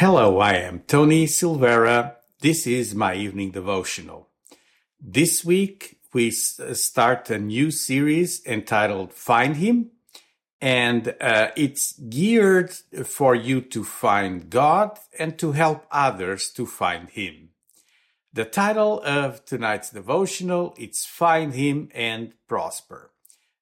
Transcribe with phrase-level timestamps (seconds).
[0.00, 2.14] Hello, I am Tony Silvera.
[2.40, 4.30] This is my evening devotional.
[4.98, 9.90] This week we start a new series entitled Find Him,
[10.58, 12.70] and uh, it's geared
[13.04, 17.50] for you to find God and to help others to find Him.
[18.32, 23.10] The title of tonight's devotional is Find Him and Prosper.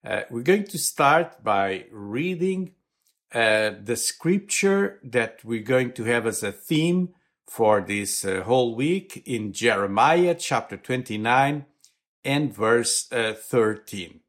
[0.05, 2.75] Uh, we're going to start by reading
[3.35, 7.11] uh, the scripture that we're going to have as a theme
[7.47, 11.67] for this uh, whole week in Jeremiah chapter 29
[12.25, 14.21] and verse uh, 13.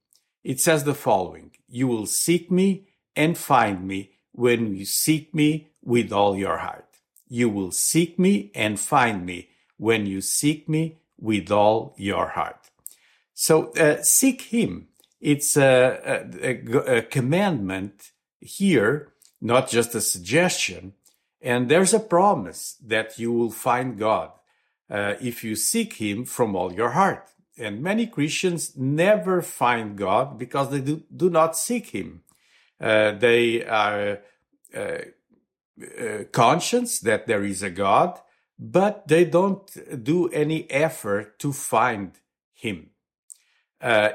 [0.44, 5.70] It says the following You will seek me and find me when you seek me
[5.82, 6.86] with all your heart.
[7.28, 12.70] You will seek me and find me when you seek me with all your heart.
[13.34, 14.88] So uh, seek him.
[15.22, 20.94] It's a, a, a commandment here, not just a suggestion.
[21.42, 24.32] And there's a promise that you will find God
[24.90, 27.30] uh, if you seek Him from all your heart.
[27.58, 32.24] And many Christians never find God because they do, do not seek Him.
[32.80, 34.20] Uh, they are
[34.76, 38.20] uh, uh, conscious that there is a God,
[38.58, 42.14] but they don't do any effort to find
[42.54, 42.90] Him.
[43.82, 44.10] Uh,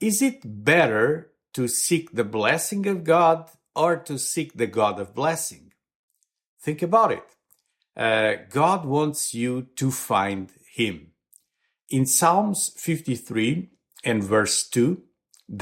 [0.00, 5.14] is it better to seek the blessing of God or to seek the God of
[5.14, 5.72] blessing?
[6.60, 7.28] Think about it.
[7.96, 11.12] Uh, God wants you to find Him.
[11.88, 13.70] In Psalms 53
[14.04, 15.02] and verse 2,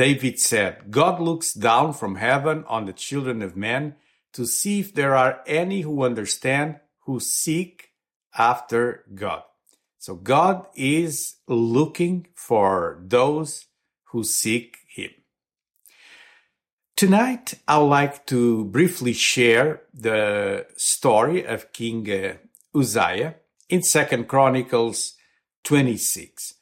[0.02, 3.94] David said, God looks down from heaven on the children of men
[4.34, 7.90] to see if there are any who understand, who seek
[8.36, 9.44] after God.
[9.98, 13.66] So God is looking for those
[14.10, 14.77] who seek.
[16.98, 22.38] Tonight, I would like to briefly share the story of King uh,
[22.76, 23.36] Uzziah
[23.68, 25.14] in Second Chronicles
[25.62, 26.54] 26.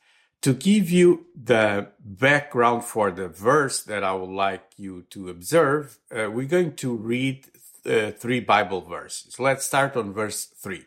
[0.42, 5.98] To give you the background for the verse that I would like you to observe,
[6.14, 7.46] uh, we're going to read
[7.86, 9.40] uh, three Bible verses.
[9.40, 10.84] Let's start on verse 3.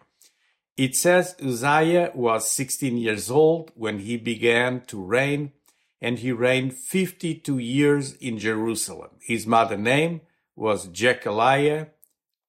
[0.78, 5.54] It says Uzziah was 16 years old when he began to reign
[6.02, 9.12] and he reigned 52 years in Jerusalem.
[9.22, 10.22] His mother name
[10.56, 11.88] was Jechaliah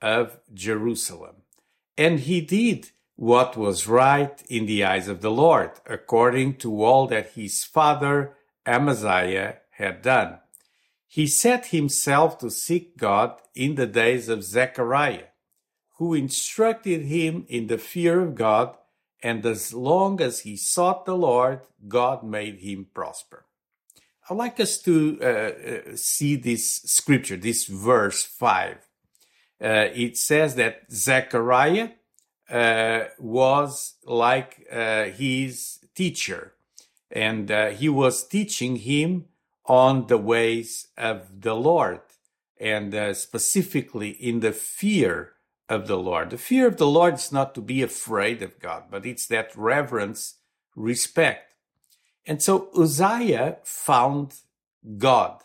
[0.00, 1.36] of Jerusalem.
[1.96, 7.06] And he did what was right in the eyes of the Lord, according to all
[7.08, 8.34] that his father
[8.64, 10.38] Amaziah had done.
[11.06, 15.28] He set himself to seek God in the days of Zechariah,
[15.98, 18.76] who instructed him in the fear of God
[19.22, 23.44] and as long as he sought the Lord, God made him prosper.
[24.28, 28.76] I'd like us to uh, uh, see this scripture, this verse 5.
[29.62, 31.90] Uh, it says that Zechariah
[32.48, 36.54] uh, was like uh, his teacher,
[37.10, 39.26] and uh, he was teaching him
[39.66, 42.00] on the ways of the Lord,
[42.58, 45.34] and specifically in the fear
[45.70, 46.30] of the Lord.
[46.30, 49.56] The fear of the Lord is not to be afraid of God, but it's that
[49.56, 50.34] reverence,
[50.74, 51.54] respect.
[52.26, 54.34] And so Uzziah found
[54.98, 55.42] God.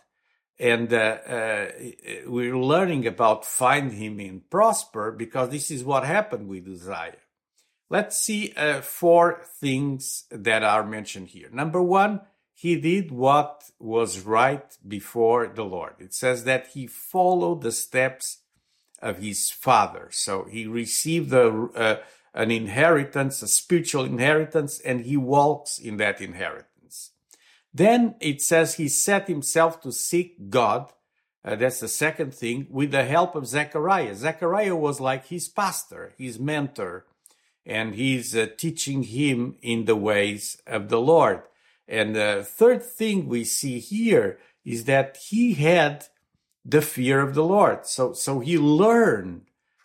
[0.57, 1.71] And uh, uh,
[2.25, 7.17] we're learning about find him in prosper because this is what happened with Uzziah.
[7.89, 11.49] Let's see uh, four things that are mentioned here.
[11.51, 12.21] Number one,
[12.53, 15.95] he did what was right before the Lord.
[15.99, 18.39] It says that he followed the steps
[19.01, 20.09] of his father.
[20.11, 21.97] So he received a, uh,
[22.33, 27.11] an inheritance, a spiritual inheritance, and he walks in that inheritance.
[27.73, 30.91] Then it says he set himself to seek God.
[31.43, 34.15] Uh, that's the second thing, with the help of Zechariah.
[34.15, 37.05] Zechariah was like his pastor, his mentor,
[37.65, 41.43] and he's uh, teaching him in the ways of the Lord.
[41.87, 46.07] And the third thing we see here is that he had
[46.65, 47.85] the fear of the Lord.
[47.85, 49.43] So, so he learned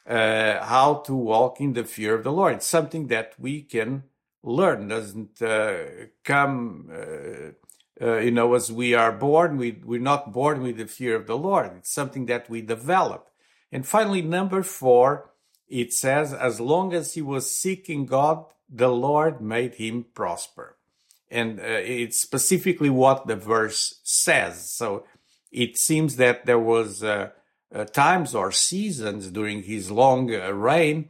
[0.08, 2.54] uh, how to walk in the fear of the Lord.
[2.54, 4.04] It's something that we can
[4.42, 4.88] learn.
[4.88, 5.84] Doesn't uh,
[6.24, 9.58] come, uh, uh, you know, as we are born.
[9.58, 11.72] We we're not born with the fear of the Lord.
[11.76, 13.28] It's something that we develop.
[13.70, 15.30] And finally, number four,
[15.68, 20.76] it says, as long as he was seeking God, the Lord made him prosper.
[21.30, 24.68] And uh, it's specifically what the verse says.
[24.70, 25.04] So
[25.50, 27.30] it seems that there was uh,
[27.74, 31.08] uh, times or seasons during his long uh, reign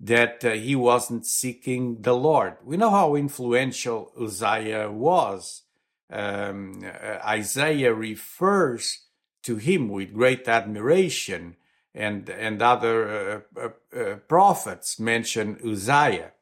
[0.00, 2.56] that uh, he wasn't seeking the Lord.
[2.64, 5.62] We know how influential Uzziah was.
[6.10, 9.04] Um, uh, Isaiah refers
[9.42, 11.56] to him with great admiration,
[11.94, 16.32] and and other uh, prophets mention Uzziah.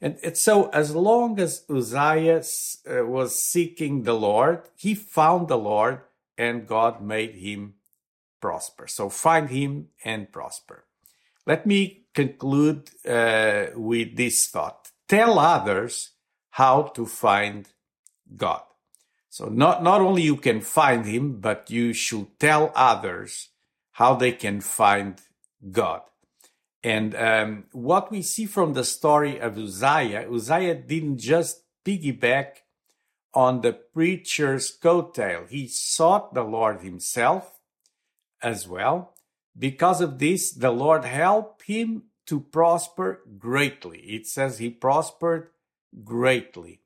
[0.00, 2.42] And, and, so, as long as Uzziah
[3.04, 6.00] was seeking the Lord, he found the Lord,
[6.40, 7.74] and God made him
[8.40, 8.86] prosper.
[8.88, 10.86] So, find him and prosper.
[11.46, 16.12] Let me conclude uh, with this thought: Tell others
[16.50, 17.68] how to find
[18.36, 18.62] God.
[19.28, 23.50] So, not not only you can find Him, but you should tell others
[23.92, 25.20] how they can find
[25.70, 26.02] God.
[26.82, 32.64] And um, what we see from the story of Uzziah, Uzziah didn't just piggyback
[33.34, 35.48] on the preacher's coattail.
[35.48, 37.60] He sought the Lord himself
[38.42, 39.14] as well.
[39.58, 43.98] Because of this, the Lord helped him to prosper greatly.
[44.00, 45.50] It says he prospered
[46.04, 46.80] greatly.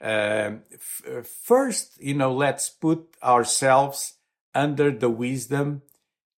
[0.00, 4.14] Um, f- first, you know, let's put ourselves
[4.54, 5.82] under the wisdom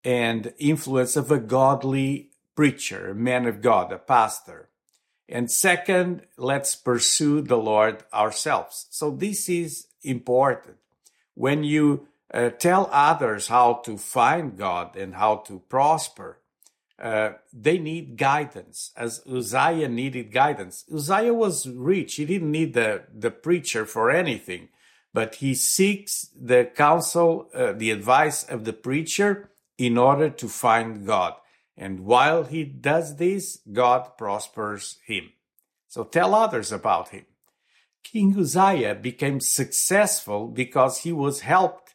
[0.05, 4.70] and influence of a godly preacher, a man of God, a pastor.
[5.31, 8.87] And second, let's pursue the Lord ourselves.
[8.91, 10.77] So this is important.
[11.35, 16.38] When you uh, tell others how to find God and how to prosper,
[17.00, 20.85] uh, they need guidance, as Uzziah needed guidance.
[20.93, 24.69] Uzziah was rich; he didn't need the the preacher for anything,
[25.15, 29.49] but he seeks the counsel, uh, the advice of the preacher
[29.79, 31.35] in order to find God.
[31.81, 35.32] And while he does this, God prospers him.
[35.88, 37.25] So tell others about him.
[38.05, 41.94] King Uzziah became successful because he was helped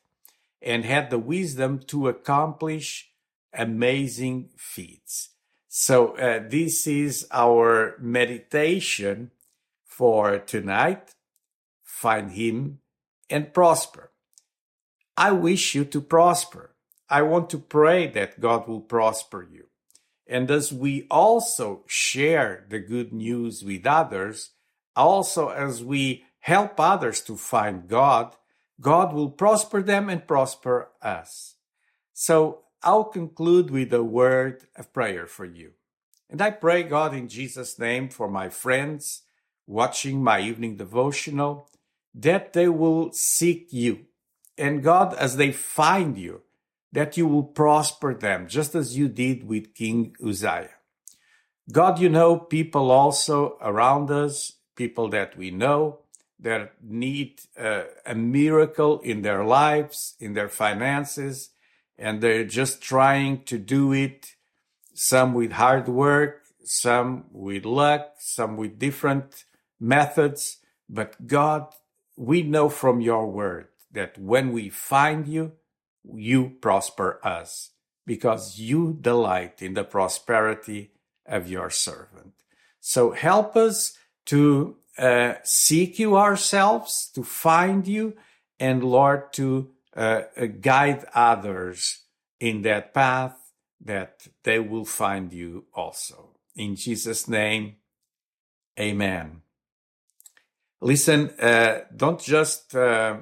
[0.60, 3.12] and had the wisdom to accomplish
[3.54, 5.30] amazing feats.
[5.68, 9.32] So, uh, this is our meditation
[9.84, 11.14] for tonight.
[11.84, 12.80] Find Him
[13.30, 14.12] and prosper.
[15.18, 16.76] I wish you to prosper.
[17.10, 19.68] I want to pray that God will prosper you.
[20.28, 24.52] And as we also share the good news with others,
[24.96, 28.36] also as we help others to find God,
[28.82, 31.56] God will prosper them and prosper us.
[32.14, 35.72] So I'll conclude with a word of prayer for you.
[36.30, 39.24] And I pray, God, in Jesus' name, for my friends
[39.68, 41.70] watching my evening devotional,
[42.14, 44.06] that they will seek you.
[44.58, 46.42] And God, as they find you,
[46.96, 50.70] that you will prosper them, just as you did with King Uzziah.
[51.72, 56.00] God, you know people also around us, people that we know
[56.40, 61.50] that need uh, a miracle in their lives, in their finances,
[61.98, 64.36] and they're just trying to do it,
[64.94, 69.46] some with hard work, some with luck, some with different
[69.80, 70.58] methods.
[70.90, 71.74] But God,
[72.16, 75.54] we know from your word that when we find you,
[76.14, 77.72] you prosper us
[78.06, 80.92] because you delight in the prosperity
[81.26, 82.34] of your servant.
[82.80, 83.98] So help us
[84.28, 88.16] to uh, seek you ourselves, to find you,
[88.60, 92.04] and Lord, to uh, uh, guide others
[92.40, 93.36] in that path
[93.82, 96.32] that they will find you also.
[96.56, 97.76] In Jesus' name,
[98.80, 99.42] amen.
[100.82, 103.18] Listen, uh, don't just uh,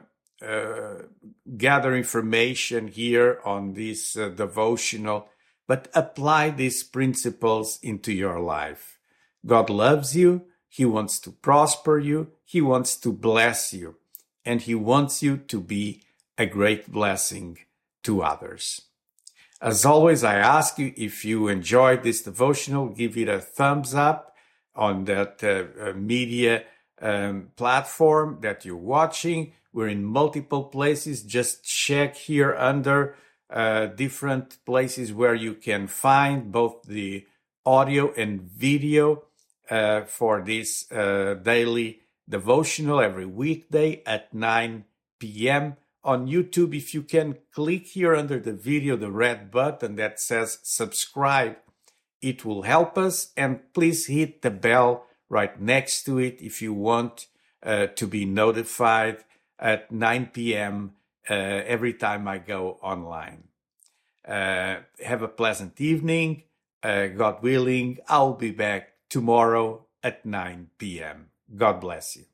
[1.58, 5.30] gather information here on this uh, devotional,
[5.68, 9.00] but apply these principles into your life.
[9.46, 10.46] God loves you.
[10.68, 12.32] He wants to prosper you.
[12.44, 13.98] He wants to bless you.
[14.44, 16.02] And He wants you to be
[16.38, 17.60] a great blessing
[18.04, 18.82] to others.
[19.62, 24.36] As always, I ask you if you enjoyed this devotional, give it a thumbs up
[24.76, 26.64] on that uh, uh media
[27.02, 31.24] um, platform that you're watching we're in multiple places.
[31.24, 33.16] Just check here under
[33.50, 37.26] uh, different places where you can find both the
[37.66, 39.24] audio and video
[39.70, 44.86] uh, for this uh, daily devotional every weekday at 9
[45.20, 45.78] p.m.
[46.04, 50.60] On YouTube, if you can click here under the video, the red button that says
[50.64, 51.58] subscribe,
[52.22, 53.32] it will help us.
[53.38, 57.28] And please hit the bell right next to it if you want
[57.64, 59.24] uh, to be notified
[59.64, 60.94] at 9 p.m.
[61.28, 63.46] Uh, every time I go online.
[64.28, 66.44] Uh, have a pleasant evening.
[66.84, 71.30] Uh, God willing, I'll be back tomorrow at 9 p.m.
[71.56, 72.26] God bless you.